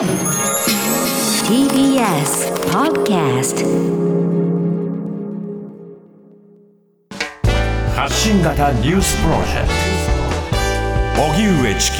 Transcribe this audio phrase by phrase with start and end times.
[0.00, 0.08] TBS
[2.72, 3.66] Podcast
[7.94, 9.68] 発信型ニュースプロジェク
[11.18, 11.98] ト荻上チキ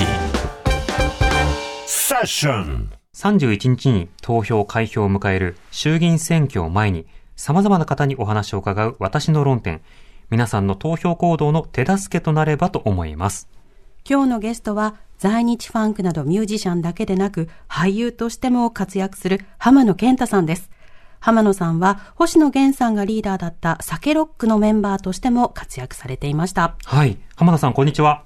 [1.85, 7.05] セッション31日に投票開票を迎える衆議院選挙を前に
[7.37, 9.83] 様々な方にお話を伺う私の論点。
[10.31, 13.47] 皆さんの投票行動の手助けとなればと思います。
[14.09, 20.71] 今日のゲストは在日ファンクなどミュージシャンだけでなく俳優としても活躍する浜野健太さんです。
[21.21, 26.75] 浜野さんは星野源さんがリーダーだった酒ロックのメンバーとしても活躍されていました。
[26.87, 27.19] はい。
[27.37, 28.23] 浜田さん、こんにちは。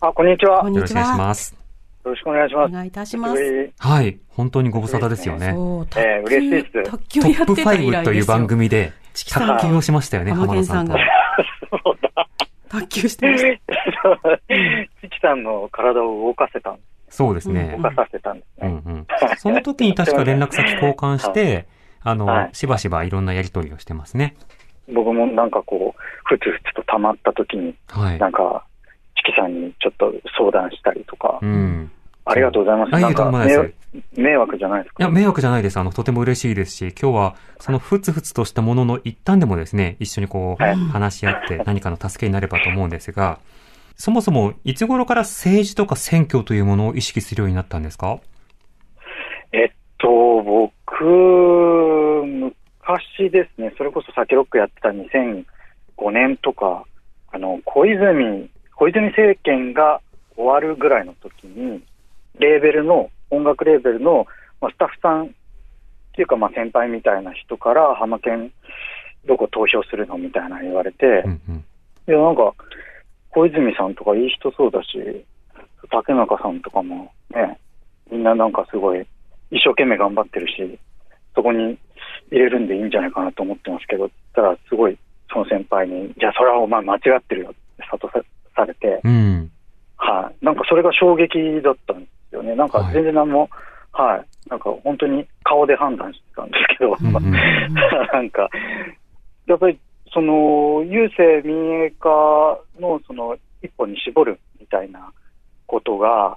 [0.00, 0.56] あ、こんにちは。
[0.56, 1.16] よこんにちよろしくお願いしは。
[1.16, 1.56] ます。
[2.04, 2.70] ろしくお願いします。
[2.70, 3.42] お願いいたします。
[3.42, 4.18] えはい。
[4.28, 5.52] 本当にご無沙汰ですよね。
[5.52, 8.04] そう、卓えー嬉しい球、です卓球トップやってた以5来ですよ。
[8.04, 12.34] という番組で卓球をしましたよね、浜浜田さんと健さん
[12.74, 12.80] が。
[12.82, 13.58] 卓球してましー
[15.02, 16.78] チキさんの体を動かせたん、
[17.08, 17.82] そうですね動。
[17.82, 18.68] かさせたんですね。
[18.84, 19.06] うんうん。
[19.38, 21.66] その時に確か連絡先交換して、
[22.02, 24.34] あの、はいしばしばいろんなやりとりをしてますね。
[24.92, 28.28] 僕もなんかこう、ふつふつと溜まった時に、はいな。
[28.28, 28.64] んか、
[29.16, 31.90] チキさんにちょっと相談したりとか、うん。
[32.26, 32.92] ありがとうございます。
[32.92, 33.74] なんす
[34.16, 35.04] 迷惑じゃないですか。
[35.04, 35.78] いや、迷惑じゃないです。
[35.78, 43.38] あの、とても嬉しいですし、今日は、そのふつふつとしたものの一端でもですね、一緒にこう、はい話し合って何かの助けになればと思うんですが、
[43.96, 48.18] そもそも、いつ頃から政治とか選挙というものを意識するようになったんですか？
[49.52, 51.04] えっと、僕、
[52.24, 55.44] 昔ですね、それこそ酒ロックやってた2005
[56.10, 56.84] 年とか、
[57.30, 60.00] あの、小泉、小泉政権が
[60.36, 61.82] 終わるぐらいの時に、
[62.38, 64.26] レーベルの、音楽レーベルの、
[64.60, 65.28] まあ、スタッフさんっ
[66.14, 68.52] ていうか、まあ、先輩みたいな人から、浜県
[69.26, 71.64] どこ投票するのみたいなの言われて、うんうん。
[72.08, 72.54] いや、なんか、
[73.30, 75.24] 小泉さんとかいい人そうだし、
[75.90, 77.58] 竹中さんとかもね、
[78.10, 79.00] みんななんかすごい
[79.50, 80.78] 一生懸命頑張ってるし、
[81.34, 81.78] そこに
[82.30, 84.98] 入れるんでいいんじゃないかなと思ってますけど、たらすごい
[85.32, 89.50] その先輩に、じゃあそれはお前間違ってるよって諭さされて、うん。
[89.96, 92.54] はい、なんかそれが衝撃だったんですよね。
[92.54, 93.48] なんか全然何も、
[93.92, 97.32] はい、なんか本当に顔で判断してたんですけど、うんうん
[98.12, 98.48] なんか、
[99.46, 99.78] やっぱり、
[100.12, 102.08] その、郵政民営化
[102.78, 105.12] の、その、一歩に絞るみたいな
[105.66, 106.36] ことが、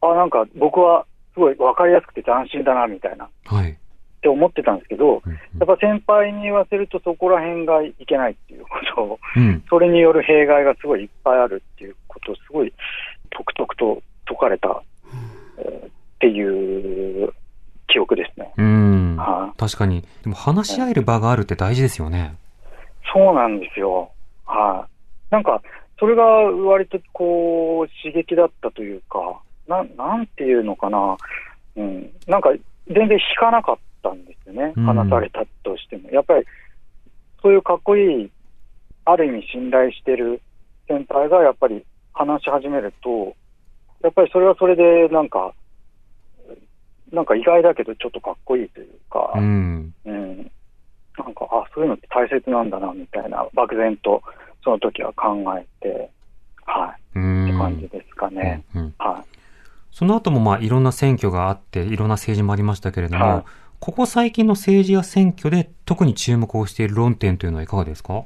[0.00, 3.76] あ、なんか僕はすごい分かりやすくて斬新だな、みたいな、っはい。
[4.22, 9.62] て思ってたんですけど、うんやっぱ先輩に言わせるとそこら辺がいけないっていうことを、うん。
[9.68, 12.72] それによる弊害がすごいいっぱいあるっていうことをすごい、
[13.30, 14.93] とくとくと解かれた、えー
[15.68, 17.32] っていう
[17.88, 18.52] 記憶ですね。
[18.56, 19.16] うん。
[19.16, 20.02] はい確かに。
[20.22, 22.36] でも話し合える場があるって大事ですよね。
[23.12, 24.10] そうなんですよ。
[24.46, 24.86] は
[25.30, 25.32] い。
[25.32, 25.62] なんか、
[25.98, 31.16] それが割とこう、刺激だったというか、ななんていうのかな。
[31.76, 32.10] うん。
[32.26, 32.50] なんか、
[32.88, 34.72] 全然引かなかったんですよね。
[34.76, 36.10] うん話されたとしても。
[36.10, 36.44] やっぱり、
[37.42, 38.30] そういうかっこいい、
[39.04, 40.40] ある意味信頼してる
[40.88, 43.34] 先輩がやっぱり話し始めると、
[44.04, 45.52] やっぱりそれはそれでなんか、
[47.12, 49.94] なんか意外だけどちょっとかっこいいというか、うん。
[50.04, 50.36] うん、
[51.18, 54.22] なんか、あ、そういうのって大切なんだな、みたいな、漠然と、
[54.62, 56.10] その時は考えて、
[56.64, 57.44] はい、うん。
[57.46, 58.62] って感じですかね。
[58.74, 59.38] うんうんはい。
[59.90, 63.44] その後もまあいろんな選挙があって、いろんな政治もありましたけれども、はい
[63.80, 68.24] ここ最近の政治や選挙で特に注目をしている論点というのはいかがですか？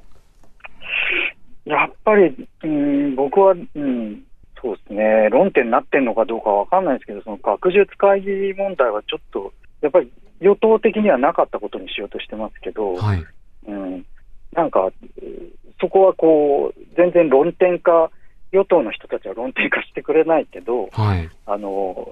[1.64, 4.22] やっぱり、うん、僕は、うん、
[4.60, 10.10] そうですね、論点になってんのかどうかわかんないですけど、その学術会議問題はちょっと、やっぱり
[10.40, 13.24] 与党的にはなかったことにしようとしてますけど、はい。
[13.66, 14.06] うん、
[14.52, 14.90] なんか、
[15.22, 18.10] えーそこはこう、全然論点化、
[18.50, 21.30] 与党の人たちは論点化してくれないけど、はい。
[21.46, 22.08] あの、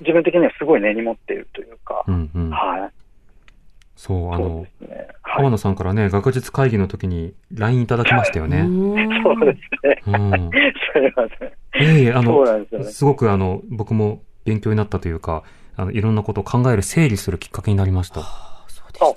[0.00, 2.50] 自分的にはすごい根に持っているというか、うんうん。
[2.50, 2.90] はい。
[3.96, 5.08] そう、あので、すね。
[5.36, 5.50] はい浜。
[5.50, 8.62] 野さんからね、学術会議の時に LINE いただきましたよね。
[9.24, 10.02] そうですね。
[10.06, 10.50] うん。
[10.50, 11.52] すいません。
[11.78, 12.84] ええあそうの、すよね。
[12.86, 15.42] すごくあの、僕も勉強になったというか、
[15.76, 18.20] あの、いろんなことを考える、整理するきっかけになりました。
[18.20, 18.64] あ、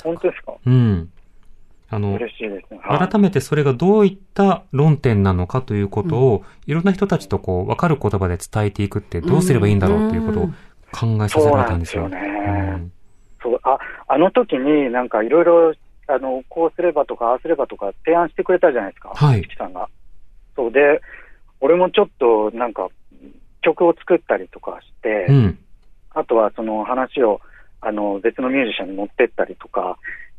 [0.03, 0.53] 本当ですか？
[0.65, 1.09] うん。
[1.91, 2.79] あの、嬉しいですね。
[2.83, 10.47] はい改めてそれがどういった論点なのかということを、いろんな人たちとこう、わかる言葉で伝えていくってどうすればいいんだろうということを
[10.91, 12.09] 考えさせそうられたんですよ。
[12.09, 12.87] なんですよね。
[13.41, 13.77] そう、あ、
[14.09, 15.73] あの時になんかいろいろ、
[16.09, 19.09] あの、こうすればとか、ああすればとか提案してくれたじゃないですか。
[19.13, 19.87] はい木さんが。
[20.55, 21.01] そうで、
[21.61, 22.89] 俺もちょっとなんか、
[23.61, 25.35] 曲を作ったりとかして、うん。
[25.35, 25.59] うん。
[26.11, 27.39] あとはその話を
[27.81, 29.97] あの別のミュージシャンに持ってったりとか、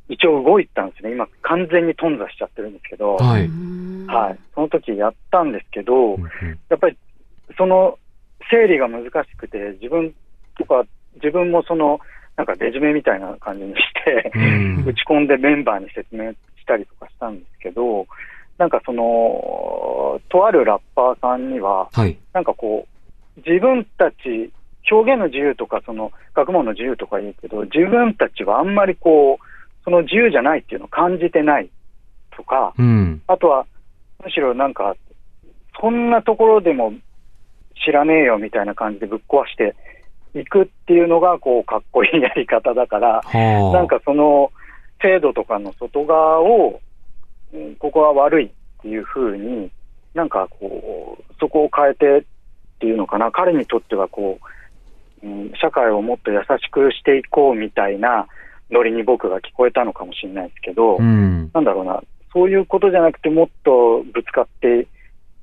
[0.09, 1.13] 一応動いたんですね。
[1.13, 3.51] 今完全に頓挫しちゃってるんですけど、はい。
[4.07, 4.39] はい。
[4.55, 6.19] その時やったんですけど、
[6.69, 6.99] やっぱり
[7.57, 7.99] その
[8.51, 10.13] 整理が難しくて、自分
[10.59, 10.85] とか
[11.15, 12.01] 自分もその、
[12.41, 18.07] なんかレジュメみたいな感じにして、うん打ち込んでメンバーに説明したりとかしたんですけど、
[18.57, 22.17] なんかその、とあるラッパーさんには、はい。
[22.33, 22.87] なんかこ
[23.37, 24.51] う、自分たち、
[24.91, 29.45] 表現の自由とか、その学問の自由とか言うけど、自分たちはあんまりこう、
[29.85, 31.69] その自由じゃないっていうのを感じてない
[32.35, 33.21] とか、うん。
[33.27, 33.67] あとは、
[34.25, 34.97] むしろなんか、
[35.79, 36.95] そんなところでも
[37.85, 39.75] 知らねえよみたいな感じでぶっ壊して
[40.35, 43.77] いくっていうのが、こう、かっこいいやり方だから、はあ。
[43.77, 44.53] なんかその
[45.03, 46.81] 制度とかの外側を、
[47.53, 48.51] うんここは悪いっ
[48.83, 49.71] ていうふうに、
[50.15, 52.23] なんかこう、そこを変えてっ
[52.79, 54.39] ていうのかな、彼にとってはこ
[55.23, 58.27] う、うん、社会をもっと優しくしていこうみたいな
[58.71, 61.51] ノリに僕が聞こえたのかもしれないですけど、うん。
[61.53, 64.87] なんだろうな、そういうことじゃなくて、もっとぶつかって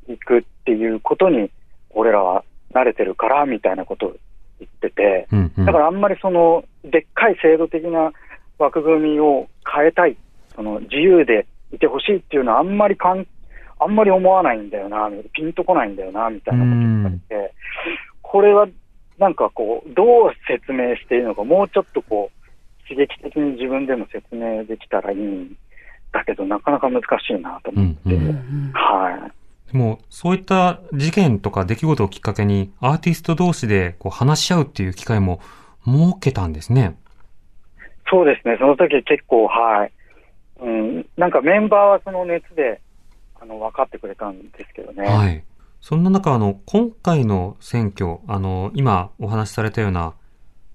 [0.07, 1.51] いくっていうことに、
[1.89, 2.43] 俺らは
[2.73, 4.15] 慣れてるからみたいなことを
[4.59, 5.51] 言ってて、うん。
[5.57, 8.11] うんだからあんまりその、でっかい制度的な
[8.57, 10.17] 枠組みを変えたい、
[10.55, 13.27] その自由でいてほしいっていうのはあんまりかん、
[13.79, 17.53] あんまり思わないんだよな、ピンとこないんだよな、みたいなことを言われて、
[18.21, 18.67] これは
[19.17, 25.55] なんかこう、どう説明していいのか、もうちょっとこう、刺激的に自分でも説明できたらいいん
[26.11, 29.36] だけど、なかなか難しいなと思って、うんうんうんはい。
[29.71, 35.41] でも、そういった事件とか出来事をきっかけに、アーティスト同士でこう話し合うっていう機会も
[35.85, 36.97] 設けたんですね。
[38.09, 39.91] そうですね、その時結構、はい。
[40.59, 42.81] うん、なんかメンバーはその熱で、
[43.39, 45.07] あの、分かってくれたんですけどね。
[45.07, 45.43] はい。
[45.81, 50.13] そんな中、あの、今回の選挙、あの、今お話しされたような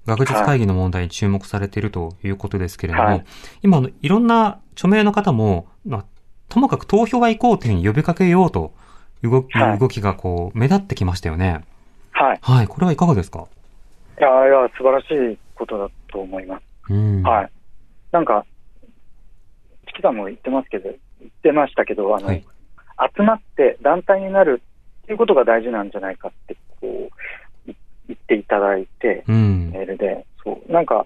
[0.07, 3.25] 学術会議の問題に注目されているということですけれども、はい
[3.63, 6.05] 今、あの、いろんな著名の方も、まあ、
[6.49, 8.75] ともかく投票は行こうというふうに呼びかけようと
[9.23, 11.65] 動き、はい動きがこう、目立ってきましたよね。
[12.11, 12.39] はい。
[12.43, 12.67] はい。
[12.67, 13.47] これはいかがですか？
[14.19, 16.63] いや、いや、素晴らしいことだと思います。
[16.91, 17.23] うん。
[17.23, 17.51] はい。
[18.11, 18.45] なんか、
[19.87, 20.91] チキさんも言ってますけど、
[21.21, 22.45] 言ってましたけど、あの、はい
[23.17, 24.63] 集まって団体になる
[25.03, 27.11] っていうことが大事なんじゃないかって、こ
[27.67, 27.75] う、い
[28.07, 29.71] 言っていただいて、うん。
[29.73, 31.05] メールで、そう、なんか、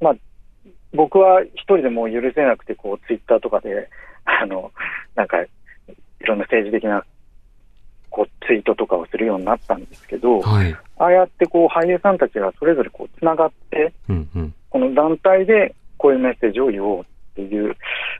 [0.00, 0.14] まあ、
[0.92, 3.90] 僕は一人でもう許せなくて、こう、ツイッターとかで、
[4.24, 4.72] あの、
[5.14, 5.36] なんか、
[6.20, 7.04] いろんな政治的な、
[8.10, 10.76] こう、ツイートとかをするようになったんですけど、はい。
[10.98, 14.54] ああやってこう、俳優さんたちがそれぞれこう、つながって、うんうん。
[14.68, 17.76] この団体でこういうメッセージを言おうっていう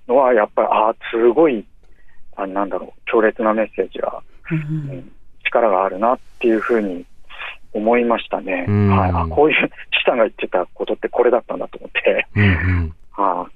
[0.08, 1.64] のは、やっぱり、ああ、すごい、
[2.36, 4.60] あなんだろう、強烈なメッセージが、うんう
[4.94, 5.12] ん
[5.50, 7.04] 力があるなっていうふうに
[7.72, 8.66] 思いましたね。
[8.68, 9.10] うんはい。
[9.12, 9.74] あ、こういう、チ
[10.06, 12.46] さんが言ってたことってこれだったんだと思って、うんう
[12.84, 12.94] ん。
[13.10, 13.48] は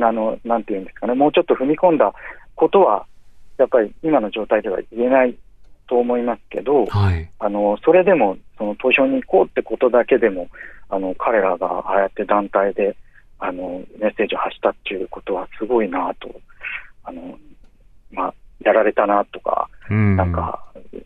[0.00, 2.12] あ、あの、なんていうんですかね、もうちょっと踏み込んだ
[2.54, 3.06] ことは、
[3.58, 5.36] やっぱり今の状態では言えない
[5.88, 7.30] と思いますけど、はい。
[7.38, 10.48] あの、それでも、その投票に行こうってことだけでも、
[10.88, 12.96] あの、彼らがああやって団体で、
[13.38, 16.30] あの、メッセージを発したっていうことはすごいなと、
[17.04, 17.38] あの、
[18.10, 18.34] まあ、
[18.64, 20.16] やられたなとか、うん。
[20.16, 20.64] なんか、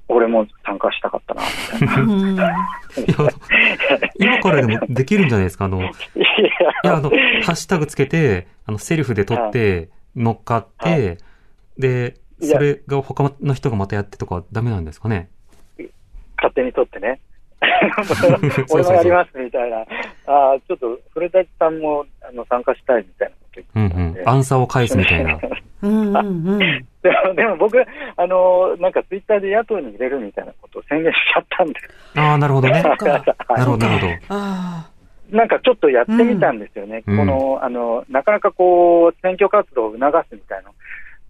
[0.08, 1.42] 俺も参加したかったな、
[2.04, 3.31] みたいな。
[4.19, 5.88] 今からでもできるんじゃないですかあの、 いい
[6.84, 7.16] や、あの、ハ
[7.52, 11.16] ッシュタグつけて、あの、セルフで撮って、乗っかって、は
[11.78, 15.31] で、いやそれが他の人がまたやってとかダメなんですかね？
[16.37, 17.21] 勝手に撮ってね。
[18.71, 19.79] 俺もやりますみたいな。
[19.79, 19.85] あ
[20.27, 24.21] あ、ちょっと、古舘さんもあの参加したいみたいなことうん言ってたんで。
[24.21, 24.28] うん。
[24.28, 25.38] アンサーを返すみたいな。
[25.83, 26.59] うんうんうん。
[26.59, 27.85] でも、でも僕、
[28.16, 31.75] あの、なんかツイッターで野党に入れるみたいなことを宣言しちゃったんで、
[32.16, 32.83] ああ、なるほどね。
[32.83, 32.97] なる
[33.64, 34.12] ほど、なるほど。
[34.28, 34.90] あ
[35.31, 37.02] なんかちょっとやってみたんですよね。
[37.07, 40.71] うんこの、あの、なかなかこう、選挙活動を促すみたいな。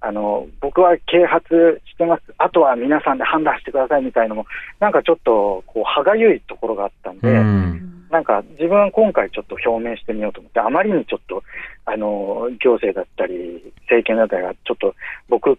[0.00, 2.22] あの、僕は啓発してます。
[2.38, 4.46] あとは皆さんで判断してくださいみたいのも、
[4.78, 7.40] なんかちょっと、こう、歯がゆいところがあったんで、うあ。
[7.42, 7.86] ん。
[8.10, 11.42] なんか自分は今回ちょっと表明してみようと思って、あまりにちょっと、
[11.84, 14.94] あの、行政だったり、政権だったりが、ちょっと
[15.28, 15.58] 僕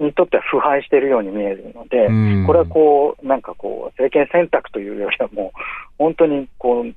[0.00, 5.58] にとっては腐敗しているように見えるので、うんこれはこう、なんかこう、政権選択というよりはもう、
[5.98, 6.92] 本当にこう、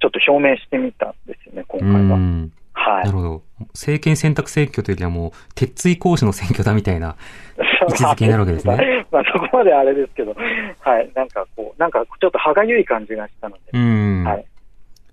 [0.00, 2.16] ちょっと表明してみたんですよね、今う回は。
[2.18, 2.52] ん。
[2.78, 3.18] はいなる。
[3.18, 3.42] ほど。
[3.74, 7.16] 政権選択選挙というよりはもう、鉄追行使の選挙だみたいな。
[7.88, 9.06] 位置づけになるわけですね。
[9.10, 10.34] まあそこまであれですけど、
[10.80, 11.10] はい。
[11.14, 14.24] なんかこう、なんかちょっと歯がゆい感じがしたので、うん。
[14.24, 14.46] はい。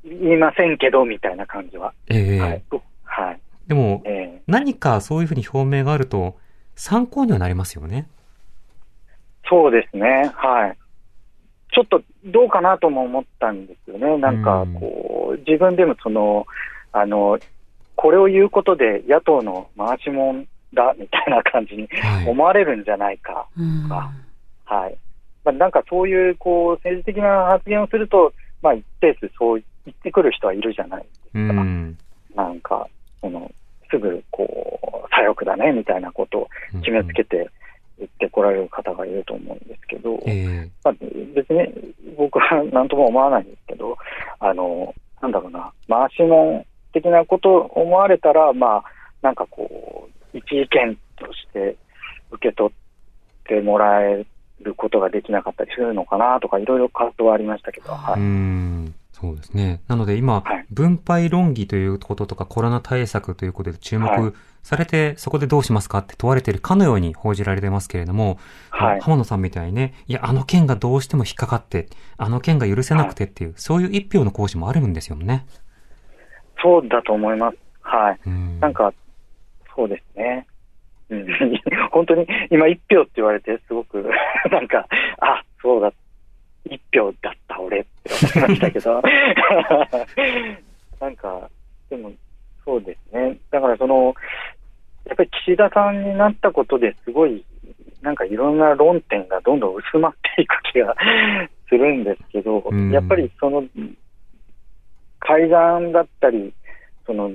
[0.04, 1.94] 言いませんけど、みたいな感じは。
[2.10, 2.64] ええはい。
[3.04, 3.40] はい。
[3.68, 6.38] でも、ええ何かそういうふうに表明があると、
[6.76, 8.08] 参考にはなりますよね。
[9.50, 10.32] そうですね。
[10.36, 10.78] はい。
[11.74, 14.18] ちょっとどうかなとも思ったんですよね。
[14.18, 16.46] なんかこう、自分でもその、
[16.92, 17.38] あの、
[17.96, 22.30] これを言うことで野党の回しもんだみたいな感じにはい。
[22.30, 23.48] 思われるんじゃないか。
[23.58, 24.12] うんあ
[24.66, 24.98] はい。
[25.44, 31.54] まあ、なんかそういう、こう、政治的な発言をすると、まあ一定数そう言ってくる人はいるじゃないですうか。
[31.54, 31.98] ん。
[32.36, 32.88] なんか、
[33.22, 33.52] その、
[33.92, 36.50] すぐ、こう、左翼だね、みたいなことを
[36.82, 37.48] 決めつけて
[38.00, 40.94] 言ってこられる方がいると思うんですけど、ええまあ、
[41.36, 43.96] 別に僕は何とも思わないんですけど、
[44.40, 48.84] あの、なんだろうな、回しもん的なことを思われたら、まあ、
[49.22, 51.76] なんかこう、一意見として
[52.32, 52.78] 受け取っ
[53.48, 54.26] てもらえ
[54.62, 58.22] ることができなかったりするのかなとか、いろいろ葛藤はありましたけど、はうい。
[58.24, 58.96] ん。
[59.12, 59.82] そうですね。
[59.88, 68.40] なので今、はい分配論議ということとかコロナ対策ということで注はい目されて、そこでどうしますかって問われているかのように報じられてますけれども、
[68.72, 71.88] はい浜野さんみたいにね、いや、あの件がどうしても引っかかって、
[72.18, 75.46] あの件が許せなくてっていう、そういう一票の行使もあるんですよね。
[76.66, 77.58] そうだと思います。
[77.82, 78.20] はい。
[78.26, 78.60] うん。
[78.60, 78.92] なんか、
[79.76, 80.48] そうですね。
[81.12, 81.28] うん、
[81.94, 84.04] 本当に今一票って言われてすごく
[84.50, 84.88] なんか、
[85.20, 85.94] あ、そうだ、
[86.68, 89.04] 一票だった俺って思いましたけど、
[91.00, 91.48] なんか、
[91.92, 92.12] でも
[92.64, 93.38] そうですね。
[93.52, 94.16] だからその、
[95.06, 97.46] やっぱり岸田さんになったことですごい、
[98.02, 100.96] なんかいろんな論点がどんどん薄まっていく気が
[101.70, 103.64] するんですけど、うんやっぱりその、
[105.26, 106.54] 改ざんだったり、
[107.06, 107.32] その、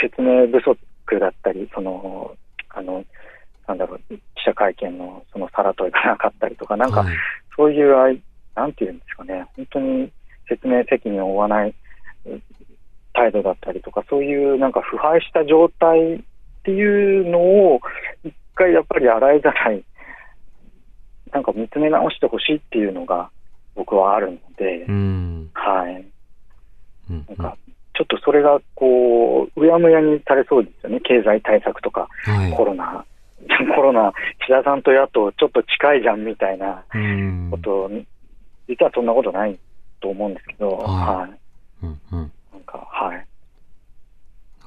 [0.00, 0.76] 説明不足
[1.20, 2.34] だったり、その、
[2.70, 3.04] あの、
[3.68, 7.16] なんだろう、記者会見のそのさら問いがなかったりとか、なんか、はい
[7.54, 8.18] そういうあい、
[8.54, 10.10] なんていうんですかね、本当に
[10.48, 11.74] 説明責任を負わない
[12.24, 12.42] うん
[13.14, 16.20] 態度だったりとか、そういうなんか腐敗した状態っ
[16.64, 17.80] ていうのを、
[18.24, 19.84] 一回やっぱり洗いざらい、
[21.30, 23.30] なんか見つめ直してほしいっていうのが
[23.74, 25.50] 僕はあるので、うん。
[25.52, 26.06] はい。
[27.12, 27.56] うんなんか、
[27.94, 32.52] ちょっとそれがこう、うやむやにされそうですよね、経済対策とか、はい。
[32.52, 33.04] コロナ。
[33.76, 37.48] コロナ、岸田さんと野党ちょっと近いじゃんみたいなうん。
[37.50, 37.90] ことを、
[38.68, 39.58] 実はそんなことない
[40.00, 41.30] と思うんですけど、はいはい。
[41.82, 42.32] うんうん。
[42.52, 43.26] なんか、はい。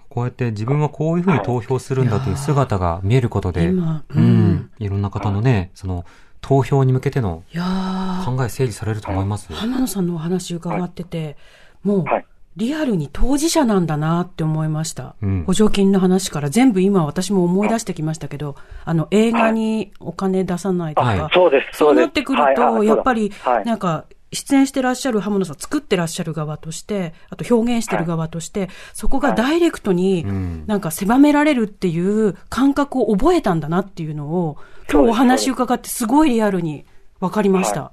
[0.10, 4.72] こうやって自分はこういうふうに投票するんだという姿が見えることで、今、ううんん。
[4.80, 6.06] いろんな方のね、その、
[6.42, 9.52] 投票に向けてのいやー考え整理されると思います？
[9.52, 11.38] 浜野さんのお話伺ってて、
[11.84, 12.26] もうはい、
[12.58, 15.16] リアルに当事者なんだなって思いました。
[15.22, 15.44] うん。
[15.46, 21.30] 補助金の話から全部今私も思い出してきましたけど、あの映画にお金出さないとか、はい。
[21.34, 21.94] そうです、そう。
[21.94, 34.58] なってくるはいと、はいやっぱりはい、なんか、出演してらっしゃる浜野さん、作ってらっしゃる側として、あと表現してる側として、そこがダイレクトにうん、なんか狭められるっていう感覚を覚えたんだなっていうのを、
[34.92, 36.86] 今日お話伺ってすごいリアルに
[37.20, 37.92] 分かりました。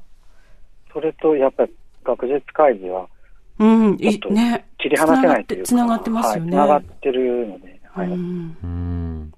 [0.92, 1.73] それと、やっぱり
[2.04, 3.09] 学術会議は、
[3.62, 4.66] うん、いちょっとね。
[4.78, 6.57] 切り離せないというか、つながってますよね。
[6.57, 8.07] はい、つながってるので、はい。
[8.09, 9.33] うんうん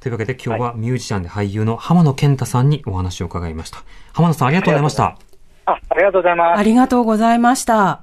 [0.00, 3.84] というわけで今日はミュージシャンで俳優の浜野健太さんにお話を伺いました。
[4.12, 5.16] 浜野さんありがとうございました。
[5.64, 6.62] あ、ありがとうございますあ。
[6.64, 8.02] りがとうございました。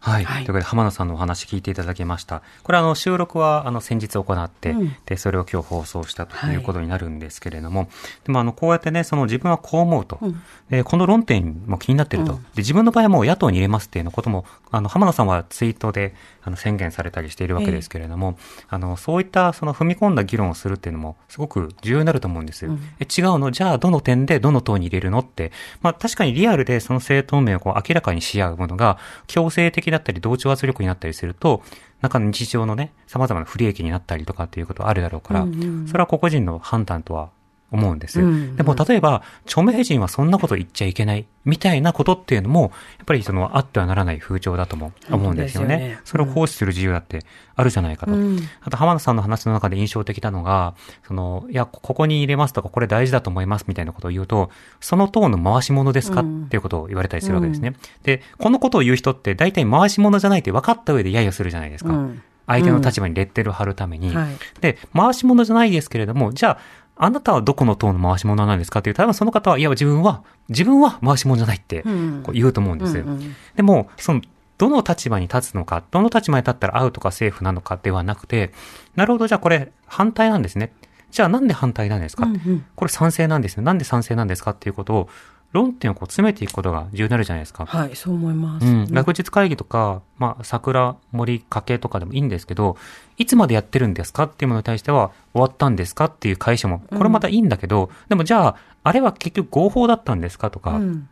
[0.00, 0.24] はい。
[0.24, 0.44] はい。
[0.44, 2.42] というわけで、浜野さんのお話聞いていただきました。
[2.62, 4.96] これあの、収録はあの、先日行って、うん。
[5.06, 6.54] で、それを今日放送したとはい。
[6.54, 7.88] いうことになるんですけれども、
[8.24, 10.42] でもあの、こうやってね、その自分はこう思うと、うん。
[10.70, 12.42] でこの論点も気になってると、うん。
[12.42, 18.38] で、自分の場合はもう野党に入れますっていうのことも、あの、浜野さんはツイートで、あの、宣言されたりしているわけですけれども、
[18.68, 22.64] あの、そういったその踏み込んだ議論をするっていうのも、すごく重要になると思うんです。
[22.64, 22.70] よ。
[22.70, 22.80] うん。
[23.00, 23.50] え、違うの？
[23.50, 25.18] じゃあ、どの点でどの党に入れるの？
[25.20, 25.52] って、
[25.82, 31.62] まあ、確かにリアルでその政党名をこう明らかにし合うものが、強制的だったり、同調圧力になったりすると、
[32.00, 35.86] 中の日常のね、様々な不利益になったりとかっていうことはあるだろうから、うんうん。
[35.88, 37.30] それは個々人の判断とは
[37.70, 38.20] 思うんです。
[38.20, 45.74] うんうんでも、例えば、著名人はそんなこと言っちゃいけない、みたいなことっていうのも、やっぱりその、あってはならない風潮だとも思うんですよね。
[45.74, 47.20] よねそれを行使する自由だって
[47.54, 48.12] あるじゃないかと。
[48.12, 50.74] うんあと、浜田さんの話の中で印象的なのが、
[51.06, 57.74] その、いや、ここに入れますとか、これ大事だと思いますみたいなことを言うと、その党の回し物ですか、うんっていうことを言われたりするわけですね。
[58.02, 61.90] で、このことを言う人って、大体回し物じゃないって分かった上で揶揄するじゃないですか。
[61.90, 64.14] うん相手の立場にレッテルを貼るために。
[64.14, 64.28] はい
[64.60, 66.58] で、回し物じゃないですけれども、じゃあ、
[66.98, 68.80] あなたはどこの党の回し物なんですか？
[68.80, 73.04] っていう、多分その方は、いや、自分は、自分は回し物じゃないって、うんこう言うと思うんですよ。
[73.04, 74.20] うんうんでも、その、
[74.58, 78.52] どの立場に立つのか、どの立場に立ったらアウトかセーフなのかではなくて、
[78.96, 80.72] なるほど、じゃあこれ反対なんですね。
[81.12, 83.62] じゃあなんで反対なんですか、うんうんこれ賛成なんですね。
[83.62, 84.50] なんで賛成なんですか？
[84.50, 85.08] っていうことを、
[85.52, 87.64] 論点をこう詰めていくことが重要になるじゃないですか。
[87.64, 88.66] はい、そう思います。
[88.66, 92.76] うん、学術会議とか、まあ、桜、森、家計とかでもいいんですけど、
[93.16, 101.08] いつまでやってるんですかっていうものに対しては、終わったんですかっていう会社も、これまたいいんだけど、でもじゃあ、あれは結局合法だったんですかとか、うん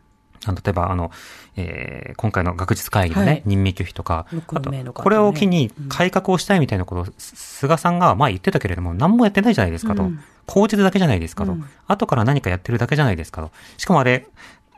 [0.47, 1.11] あの例えば、あの、
[1.55, 10.03] えー今回の学術会議のね、はい任命拒否とか、六あとこれを機に改革をしたいみたいなことを、す菅さんが前言ってたけれども、何もやってないじゃないですかと。
[10.03, 11.51] うん口実だけじゃないですかと。
[11.51, 13.51] うん後から何かやってるだけじゃないですかと。
[13.77, 14.27] しかもあれ、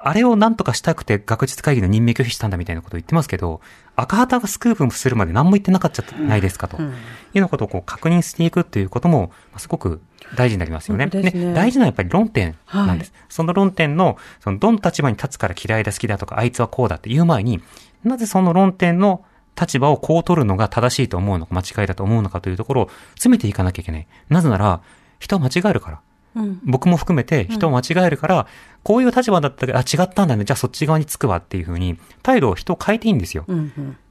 [0.02, 3.60] あれを何とかしたくて学術会議の任命拒否したんだみたいなことを言ってますけど、
[3.96, 6.94] 赤旗がスクープするまで何も言ってなかったじゃないですかと、いうよ
[7.36, 10.02] うなことをこう確認していくということも、すごく
[10.36, 11.08] 大事になりますよね。
[11.08, 13.12] ね大事なのはやっぱり論点なんです。
[13.14, 17.62] はその論点の、そのどの立場に立つから嫌いだ好きだとか、あいつはこうだっていう前に、
[18.04, 19.26] なぜその論点の
[19.60, 24.08] 立場をこう取るのが正しいと思うのか、間違いだと思うのかというところを詰めていかなきゃいけない。
[24.30, 24.82] なぜなら、
[25.20, 26.00] 人は間違えるから。
[26.40, 26.60] うん。
[26.64, 28.48] 僕も含めて人を間違えるから、
[28.84, 30.46] こういう立場だったけど、あ、違ったんだね。
[30.46, 33.46] じゃあそっち側につくわっていうふうに、態度を人を変えていいんですよ。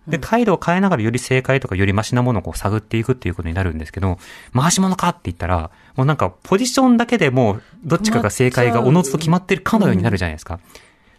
[0.06, 4.18] で、態度を変えながらより正解とかよりマシなものをこう探っていくっていうことになるんですけど、
[4.54, 10.60] 回し物かって言ったら、もうなんかポジションだけでもうどっちかが正解がおのずと決まってるかのようになるじゃないですか。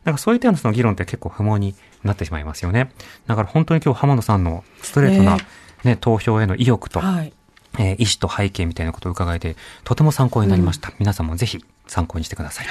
[0.03, 2.91] なんかそういったようなその議論って結構不毛になってしまいますよね。
[3.27, 5.37] だから本当に今日浜野さんのストレートな、
[5.83, 7.33] ね、投票への意欲と、はい。
[7.77, 10.91] えー意思と背景みたいなことを伺えて、とても参考になりました。
[10.99, 12.67] 皆さんもぜひ参考にしてください。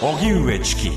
[0.00, 0.90] 荻上チキ